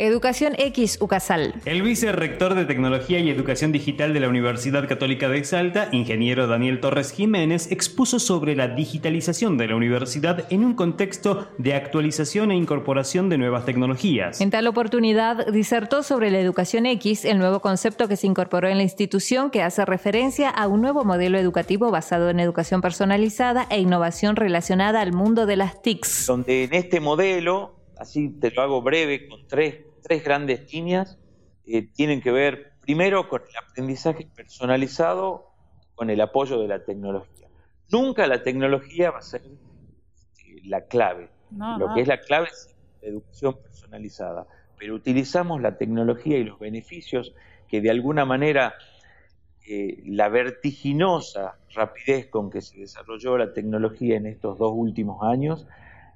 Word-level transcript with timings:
Educación 0.00 0.54
X 0.56 0.96
UCASAL. 0.98 1.56
El 1.66 1.82
vicerrector 1.82 2.54
de 2.54 2.64
Tecnología 2.64 3.18
y 3.18 3.28
Educación 3.28 3.70
Digital 3.70 4.14
de 4.14 4.20
la 4.20 4.30
Universidad 4.30 4.88
Católica 4.88 5.28
de 5.28 5.44
Salta, 5.44 5.90
ingeniero 5.92 6.46
Daniel 6.46 6.80
Torres 6.80 7.12
Jiménez, 7.12 7.70
expuso 7.70 8.18
sobre 8.18 8.56
la 8.56 8.68
digitalización 8.68 9.58
de 9.58 9.68
la 9.68 9.76
universidad 9.76 10.50
en 10.50 10.64
un 10.64 10.72
contexto 10.72 11.48
de 11.58 11.74
actualización 11.74 12.50
e 12.50 12.56
incorporación 12.56 13.28
de 13.28 13.36
nuevas 13.36 13.66
tecnologías. 13.66 14.40
En 14.40 14.48
tal 14.48 14.68
oportunidad, 14.68 15.46
disertó 15.52 16.02
sobre 16.02 16.30
la 16.30 16.40
educación 16.40 16.86
X, 16.86 17.26
el 17.26 17.38
nuevo 17.38 17.60
concepto 17.60 18.08
que 18.08 18.16
se 18.16 18.26
incorporó 18.26 18.68
en 18.68 18.78
la 18.78 18.84
institución 18.84 19.50
que 19.50 19.62
hace 19.62 19.84
referencia 19.84 20.48
a 20.48 20.66
un 20.66 20.80
nuevo 20.80 21.04
modelo 21.04 21.38
educativo 21.38 21.90
basado 21.90 22.30
en 22.30 22.40
educación 22.40 22.80
personalizada 22.80 23.66
e 23.68 23.80
innovación 23.80 24.36
relacionada 24.36 25.02
al 25.02 25.12
mundo 25.12 25.44
de 25.44 25.56
las 25.56 25.82
TICs. 25.82 26.24
Donde 26.26 26.64
en 26.64 26.72
este 26.72 27.00
modelo, 27.00 27.74
así 27.98 28.30
te 28.30 28.50
lo 28.50 28.62
hago 28.62 28.80
breve, 28.80 29.28
con 29.28 29.46
tres 29.46 29.89
tres 30.02 30.24
grandes 30.24 30.72
líneas 30.72 31.18
eh, 31.66 31.88
tienen 31.92 32.20
que 32.20 32.32
ver 32.32 32.72
primero 32.80 33.28
con 33.28 33.42
el 33.42 33.56
aprendizaje 33.56 34.28
personalizado, 34.34 35.50
con 35.94 36.10
el 36.10 36.20
apoyo 36.20 36.60
de 36.60 36.68
la 36.68 36.84
tecnología. 36.84 37.48
Nunca 37.90 38.26
la 38.26 38.42
tecnología 38.42 39.10
va 39.10 39.18
a 39.18 39.22
ser 39.22 39.42
este, 39.42 40.60
la 40.64 40.86
clave. 40.86 41.28
Lo 41.50 41.92
que 41.94 42.02
es 42.02 42.08
la 42.08 42.20
clave 42.20 42.48
es 42.48 42.76
la 43.02 43.08
educación 43.08 43.56
personalizada. 43.62 44.46
Pero 44.78 44.94
utilizamos 44.94 45.60
la 45.60 45.76
tecnología 45.76 46.38
y 46.38 46.44
los 46.44 46.58
beneficios 46.58 47.34
que 47.68 47.80
de 47.80 47.90
alguna 47.90 48.24
manera 48.24 48.74
eh, 49.68 50.02
la 50.06 50.28
vertiginosa 50.28 51.58
rapidez 51.74 52.28
con 52.28 52.50
que 52.50 52.60
se 52.60 52.78
desarrolló 52.78 53.36
la 53.36 53.52
tecnología 53.52 54.16
en 54.16 54.26
estos 54.26 54.58
dos 54.58 54.72
últimos 54.74 55.22
años 55.22 55.66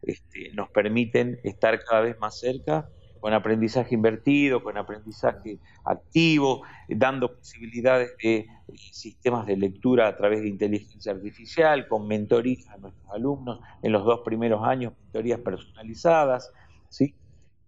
este, 0.03 0.51
nos 0.55 0.71
permiten 0.71 1.39
estar 1.45 1.83
cada 1.85 2.03
vez 2.03 2.19
más 2.19 2.39
cerca 2.39 2.89
con 3.25 3.33
aprendizaje 3.33 3.95
invertido, 3.95 4.63
con 4.63 4.77
aprendizaje 4.77 5.59
activo, 5.83 6.61
dando 6.91 7.35
posibilidades 7.35 8.15
de 8.23 8.37
eh, 8.37 8.47
sistemas 8.77 9.47
de 9.47 9.57
lectura 9.57 10.09
a 10.09 10.15
través 10.15 10.43
de 10.43 10.49
inteligencia 10.49 11.13
artificial, 11.13 11.89
con 11.89 12.07
mentorías 12.07 12.69
a 12.69 12.77
nuestros 12.77 13.11
alumnos 13.11 13.61
en 13.81 13.93
los 13.93 14.05
dos 14.05 14.21
primeros 14.27 14.63
años, 14.63 14.93
mentorías 15.05 15.41
personalizadas, 15.41 16.53
¿sí? 16.91 17.15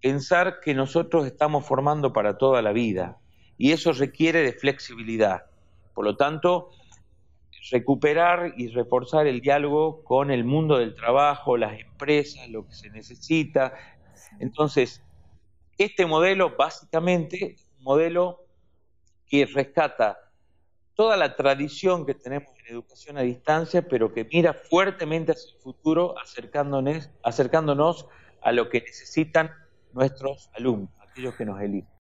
Pensar 0.03 0.61
que 0.61 0.75
nosotros 0.75 1.25
estamos 1.27 1.65
formando 1.65 2.13
para 2.13 2.37
toda 2.37 2.61
la 2.61 2.73
vida 2.73 3.17
y 3.57 3.73
eso 3.73 3.95
requiere 3.95 4.43
de 4.43 4.53
flexibilidad. 4.53 5.47
Por 5.95 6.05
lo 6.05 6.19
tanto, 6.19 6.69
recuperar 7.71 8.53
y 8.59 8.69
reforzar 8.69 9.27
el 9.27 9.41
diálogo 9.41 10.05
con 10.05 10.31
el 10.31 10.45
mundo 10.45 10.77
del 10.77 10.95
trabajo, 10.95 11.57
las 11.57 11.81
empresas, 11.81 12.47
lo 12.51 12.67
que 12.67 12.75
se 12.75 12.91
necesita. 12.91 13.73
Entonces, 14.39 15.03
este 15.79 16.07
modelo 16.07 16.57
básicamente 16.57 17.53
es 17.53 17.69
un 17.79 17.85
modelo 17.85 18.47
que 19.27 19.47
rescata 19.47 20.19
toda 20.95 21.17
la 21.17 21.37
tradición 21.37 22.07
que 22.07 22.15
tenemos 22.15 22.49
en 22.59 22.73
educación 22.73 23.19
a 23.19 23.23
distancia, 23.23 23.87
pero 23.87 24.13
que 24.13 24.25
mira 24.25 24.55
fuertemente 24.55 25.33
hacia 25.33 25.55
el 25.55 25.63
futuro, 25.63 26.15
acercándonos, 26.19 28.07
a 28.41 28.53
lo 28.53 28.69
que 28.71 28.81
necesitan 28.81 29.51
nuestros 29.93 30.51
alumnos, 30.55 30.91
aquellos 31.01 31.35
que 31.35 31.45
nos 31.45 31.61
eligen. 31.61 31.96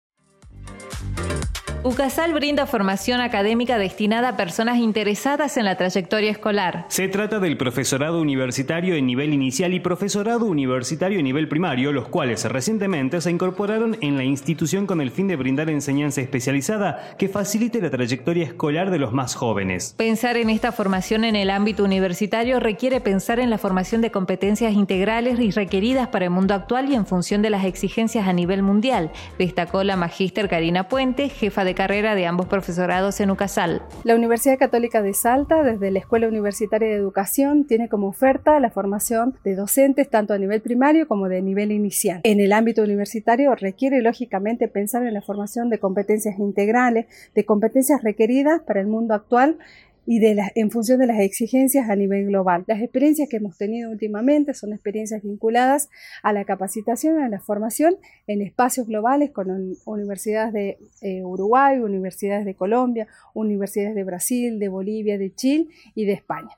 UCASAL 1.86 2.34
brinda 2.34 2.66
formación 2.66 3.22
académica 3.22 3.78
destinada 3.78 4.30
a 4.30 4.38
personas 4.38 4.80
interesadas 4.80 5.56
en 5.56 5.66
la 5.66 5.78
trayectoria 5.78 6.32
escolar. 6.32 6.88
Se 6.90 7.08
trata 7.10 7.38
del 7.38 7.58
profesorado 7.58 8.20
universitario 8.20 8.96
en 8.96 9.06
nivel 9.06 9.36
inicial 9.36 9.72
y 9.72 9.80
profesorado 9.80 10.48
universitario 10.48 11.20
en 11.20 11.26
nivel 11.26 11.48
primario, 11.48 11.92
los 11.92 12.08
cuales 12.08 12.44
recientemente 12.46 13.22
se 13.22 13.30
incorporaron 13.30 13.98
en 14.02 14.18
la 14.18 14.24
institución 14.24 14.88
con 14.88 15.00
el 15.00 15.12
fin 15.12 15.28
de 15.28 15.36
brindar 15.36 15.70
enseñanza 15.70 16.22
especializada 16.22 17.16
que 17.20 17.30
facilite 17.30 17.80
la 17.80 17.92
trayectoria 17.92 18.46
escolar 18.46 18.90
de 18.90 18.98
los 18.98 19.14
más 19.14 19.36
jóvenes. 19.36 19.94
Pensar 19.96 20.38
en 20.38 20.50
esta 20.50 20.72
formación 20.72 21.24
en 21.24 21.36
el 21.36 21.52
ámbito 21.52 21.84
universitario 21.84 22.60
requiere 22.60 23.00
pensar 23.00 23.40
en 23.40 23.52
la 23.52 23.60
formación 23.60 24.02
de 24.02 24.10
competencias 24.10 24.74
integrales 24.74 25.40
y 25.40 25.52
requeridas 25.52 26.08
para 26.08 26.26
el 26.26 26.32
mundo 26.32 26.56
actual 26.56 26.90
y 26.90 26.96
en 26.96 27.06
función 27.06 27.44
de 27.44 27.52
las 27.52 27.64
exigencias 27.64 28.28
a 28.28 28.34
nivel 28.34 28.64
mundial, 28.64 29.12
destacó 29.38 29.84
la 29.84 29.96
magíster 29.96 30.50
Karina 30.50 30.88
Puente, 30.88 31.30
jefa 31.30 31.64
de 31.64 31.75
carrera 31.76 32.16
de 32.16 32.26
ambos 32.26 32.48
profesorados 32.48 33.20
en 33.20 33.30
UCASAL. 33.30 33.84
La 34.04 34.16
Universidad 34.16 34.58
Católica 34.58 35.02
de 35.02 35.14
Salta, 35.14 35.62
desde 35.64 35.92
la 35.92 36.00
Escuela 36.00 36.28
Universitaria 36.28 36.88
de 36.88 36.96
Educación, 36.96 37.66
tiene 37.68 37.90
como 37.90 38.08
oferta 38.08 38.60
la 38.60 38.72
formación 38.72 39.36
de 39.44 39.56
docentes 39.56 40.10
tanto 40.10 40.34
a 40.34 40.40
nivel 40.40 40.62
primario 40.62 41.08
como 41.08 41.30
de 41.30 41.42
nivel 41.42 41.72
inicial. 41.72 42.22
En 42.24 42.40
el 42.40 42.54
ámbito 42.54 42.82
universitario 42.82 43.54
requiere 43.54 44.02
lógicamente 44.02 44.68
pensar 44.68 45.06
en 45.06 45.14
la 45.14 45.22
formación 45.22 45.70
de 45.70 45.80
competencias 45.80 46.40
integrales, 46.40 47.06
de 47.36 47.46
competencias 47.46 48.04
requeridas 48.04 48.62
para 48.62 48.80
el 48.80 48.88
mundo 48.88 49.14
actual 49.14 49.58
y 50.06 50.20
de 50.20 50.36
en 50.56 50.72
función 50.72 51.00
de 51.00 51.08
las 51.08 51.20
exigencias 51.20 51.90
a 51.90 51.96
nivel 51.96 52.28
global. 52.28 52.64
Las 52.68 52.82
experiencias 52.82 53.30
que 53.30 53.38
hemos 53.38 53.58
tenido 53.58 53.92
últimamente 53.92 54.54
son 54.54 54.74
experiencias 54.74 55.24
vinculadas 55.24 55.90
a 56.24 56.34
la 56.34 56.46
capacitación, 56.46 57.20
a 57.20 57.30
la 57.30 57.40
formación 57.40 57.98
en 58.28 58.42
espacios 58.42 58.88
globales 58.88 59.32
con 59.32 59.76
universidades 59.86 60.54
de 60.54 60.78
eh, 61.02 61.24
Uruguay, 61.24 61.80
universidades 61.80 62.46
de 62.46 62.56
Colombia, 62.56 63.08
universidades 63.34 63.96
de 63.96 64.04
Brasil, 64.04 64.60
de 64.60 64.68
Bolivia, 64.68 65.18
de 65.18 65.34
Chile 65.34 65.68
y 65.96 66.06
de 66.06 66.14
España. 66.14 66.56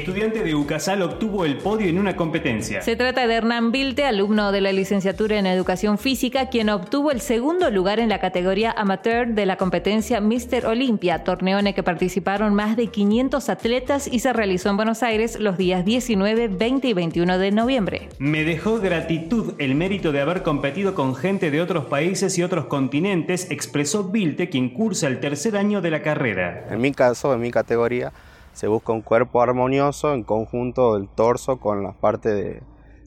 Estudiante 0.00 0.42
de 0.42 0.54
UCASAL 0.54 1.00
obtuvo 1.02 1.44
el 1.44 1.56
podio 1.56 1.88
en 1.88 1.98
una 1.98 2.16
competencia. 2.16 2.82
Se 2.82 2.96
trata 2.96 3.26
de 3.26 3.34
Hernán 3.34 3.72
Vilte, 3.72 4.04
alumno 4.04 4.52
de 4.52 4.60
la 4.60 4.70
licenciatura 4.72 5.38
en 5.38 5.46
Educación 5.46 5.96
Física, 5.96 6.50
quien 6.50 6.68
obtuvo 6.68 7.10
el 7.10 7.20
segundo 7.20 7.70
lugar 7.70 7.98
en 7.98 8.10
la 8.10 8.20
categoría 8.20 8.72
amateur 8.72 9.28
de 9.28 9.46
la 9.46 9.56
competencia 9.56 10.20
Mr. 10.20 10.66
Olympia, 10.66 11.24
torneo 11.24 11.58
en 11.58 11.68
el 11.68 11.74
que 11.74 11.82
participaron 11.82 12.54
más 12.54 12.76
de 12.76 12.88
500 12.88 13.48
atletas 13.48 14.06
y 14.06 14.18
se 14.18 14.32
realizó 14.32 14.68
en 14.68 14.76
Buenos 14.76 15.02
Aires 15.02 15.40
los 15.40 15.56
días 15.56 15.84
19, 15.84 16.48
20 16.48 16.88
y 16.88 16.92
21 16.92 17.38
de 17.38 17.50
noviembre. 17.50 18.08
Me 18.18 18.44
dejó 18.44 18.78
gratitud 18.78 19.54
el 19.58 19.74
mérito 19.74 20.12
de 20.12 20.20
haber 20.20 20.42
competido 20.42 20.94
con 20.94 21.14
gente 21.14 21.50
de 21.50 21.62
otros 21.62 21.86
países 21.86 22.36
y 22.36 22.42
otros 22.42 22.66
continentes, 22.66 23.50
expresó 23.50 24.04
Vilte, 24.04 24.50
quien 24.50 24.70
cursa 24.70 25.06
el 25.06 25.20
tercer 25.20 25.56
año 25.56 25.80
de 25.80 25.90
la 25.90 26.02
carrera. 26.02 26.66
En 26.70 26.80
mi 26.80 26.92
caso, 26.92 27.32
en 27.32 27.40
mi 27.40 27.50
categoría, 27.50 28.12
se 28.56 28.68
busca 28.68 28.94
un 28.94 29.02
cuerpo 29.02 29.42
armonioso 29.42 30.14
en 30.14 30.24
conjunto 30.24 30.94
del 30.94 31.10
torso 31.10 31.60
con 31.60 31.82
la 31.82 31.92
parte 31.92 32.32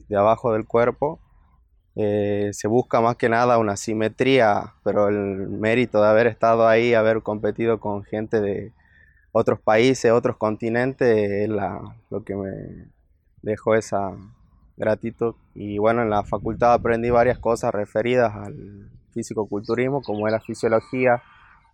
de, 0.08 0.16
abajo 0.16 0.52
del 0.52 0.64
cuerpo. 0.64 1.18
Eh, 1.96 2.50
se 2.52 2.68
busca 2.68 3.00
más 3.00 3.16
que 3.16 3.28
nada 3.28 3.58
una 3.58 3.76
simetría, 3.76 4.74
pero 4.84 5.08
el 5.08 5.48
mérito 5.48 6.00
de 6.00 6.08
haber 6.08 6.28
estado 6.28 6.68
ahí, 6.68 6.94
haber 6.94 7.22
competido 7.22 7.80
con 7.80 8.04
gente 8.04 8.40
de 8.40 8.72
otros 9.32 9.58
países, 9.58 10.12
otros 10.12 10.36
continentes, 10.36 11.08
es 11.08 11.48
lo 11.48 12.22
que 12.24 12.36
me 12.36 12.86
dejó 13.42 13.74
esa 13.74 14.12
gratitud. 14.76 15.34
Y 15.56 15.78
bueno, 15.78 16.02
en 16.02 16.10
la 16.10 16.22
facultad 16.22 16.74
aprendí 16.74 17.10
varias 17.10 17.40
cosas 17.40 17.74
referidas 17.74 18.32
al 18.36 18.88
físico-culturismo, 19.10 20.00
como 20.00 20.28
era 20.28 20.38
fisiología 20.38 21.20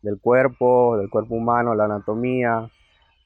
del 0.01 0.19
cuerpo, 0.19 0.97
del 0.97 1.11
cuerpo 1.11 1.35
humano, 1.35 1.75
la 1.75 1.85
anatomía, 1.85 2.71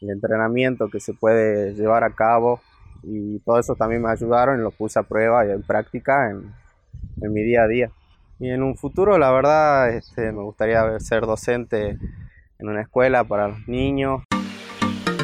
el 0.00 0.10
entrenamiento 0.10 0.88
que 0.88 1.00
se 1.00 1.12
puede 1.14 1.74
llevar 1.74 2.04
a 2.04 2.14
cabo 2.14 2.60
y 3.02 3.38
todo 3.40 3.58
eso 3.58 3.74
también 3.74 4.02
me 4.02 4.10
ayudaron 4.10 4.62
lo 4.62 4.70
puse 4.70 4.98
a 4.98 5.02
prueba 5.02 5.46
y 5.46 5.50
en 5.50 5.62
práctica 5.62 6.30
en, 6.30 6.52
mi 7.32 7.42
día 7.42 7.62
a 7.62 7.68
día. 7.68 7.90
Y 8.38 8.48
en 8.48 8.62
un 8.62 8.76
futuro, 8.76 9.18
la 9.18 9.30
verdad, 9.30 9.90
este, 9.90 10.32
me 10.32 10.42
gustaría 10.42 10.98
ser 10.98 11.26
docente 11.26 11.98
en 12.58 12.68
una 12.68 12.82
escuela 12.82 13.24
para 13.24 13.48
los 13.48 13.68
niños. 13.68 14.22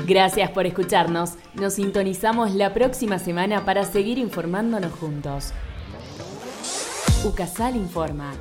Gracias 0.07 0.51
por 0.51 0.67
escucharnos. 0.67 1.37
Nos 1.55 1.75
sintonizamos 1.75 2.55
la 2.55 2.73
próxima 2.75 3.19
semana 3.19 3.65
para 3.65 3.85
seguir 3.85 4.19
informándonos 4.19 4.93
juntos. 4.93 5.53
UCASAL 7.25 7.77
informa. 7.77 8.35